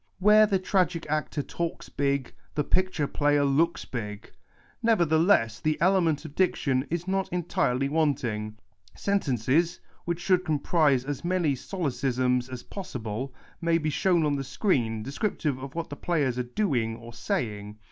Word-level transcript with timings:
Where 0.17 0.47
the 0.47 0.57
tragic 0.57 1.05
actor 1.11 1.43
talks 1.43 1.87
big, 1.87 2.33
the 2.55 2.63
pic 2.63 2.91
ture 2.91 3.05
player 3.05 3.43
looks 3.45 3.85
big. 3.85 4.31
Nevertheless, 4.81 5.59
the 5.59 5.79
element 5.79 6.25
of 6.25 6.33
diction 6.33 6.87
is 6.89 7.07
not 7.07 7.29
entirely 7.29 7.87
wanting. 7.87 8.57
Sentences 8.95 9.79
(wiiieh 10.07 10.17
should 10.17 10.43
comprise 10.43 11.05
as 11.05 11.23
many 11.23 11.53
solecisms 11.53 12.49
as 12.51 12.63
possible) 12.63 13.31
may 13.61 13.77
be 13.77 13.91
shown 13.91 14.25
on 14.25 14.35
the 14.37 14.43
screen, 14.43 15.03
descriptive 15.03 15.59
of 15.59 15.75
what 15.75 15.91
the 15.91 15.95
players 15.95 16.39
are 16.39 16.41
doing 16.41 16.95
or 16.97 17.13
saying. 17.13 17.77